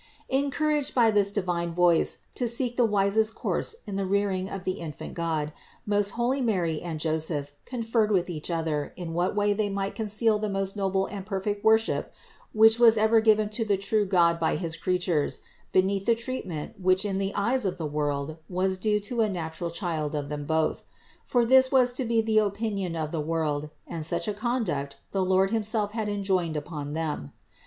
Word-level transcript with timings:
440. 0.31 0.45
Encouraged 0.45 0.95
by 0.95 1.11
this 1.11 1.31
divine 1.31 1.75
voice 1.75 2.23
to 2.33 2.47
seek 2.47 2.75
the 2.75 2.85
wisest 2.85 3.35
course 3.35 3.75
in 3.85 3.97
the 3.97 4.05
rearing 4.07 4.49
of 4.49 4.63
the 4.63 4.79
infant 4.81 5.13
God, 5.13 5.53
most 5.85 6.13
holy 6.17 6.41
Mary 6.41 6.81
and 6.81 6.99
Joseph 6.99 7.51
conferred 7.65 8.09
with 8.09 8.27
each 8.27 8.49
other 8.49 8.93
in 8.95 9.13
what 9.13 9.35
way 9.35 9.53
they 9.53 9.69
might 9.69 9.93
conceal 9.93 10.39
the 10.39 10.49
most 10.49 10.75
noble 10.75 11.05
and 11.05 11.23
perfect 11.23 11.63
worship 11.63 12.11
which 12.51 12.79
was 12.79 12.97
ever 12.97 13.21
given 13.21 13.47
to 13.49 13.63
the 13.63 13.77
true 13.77 14.03
God 14.07 14.39
by 14.39 14.55
his 14.55 14.75
creatures, 14.75 15.41
beneath 15.71 16.07
the 16.07 16.15
treatment 16.15 16.79
which 16.81 17.05
in 17.05 17.19
the 17.19 17.31
eyes 17.35 17.63
of 17.63 17.77
the 17.77 17.85
world 17.85 18.37
was 18.49 18.79
THE 18.79 18.95
INCARNATION 18.95 19.17
365 19.17 19.19
due 19.19 19.21
to 19.21 19.21
a 19.21 19.29
natural 19.29 19.69
child 20.09 20.15
of 20.15 20.29
them 20.29 20.45
both; 20.47 20.83
for 21.25 21.45
this 21.45 21.71
was 21.71 21.93
to 21.93 22.05
be 22.05 22.21
the 22.21 22.39
opinion 22.39 22.95
of 22.95 23.11
the 23.11 23.21
world, 23.21 23.69
and 23.85 24.03
such 24.03 24.27
a 24.27 24.33
conduct 24.33 24.95
the 25.11 25.23
Lord 25.23 25.51
himself 25.51 25.91
had 25.91 26.09
enjoined 26.09 26.57
upon 26.57 26.93
them. 26.93 27.33